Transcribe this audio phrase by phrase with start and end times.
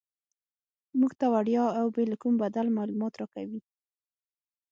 [0.99, 3.61] موږ ته وړیا او بې له کوم بدل معلومات راکوي.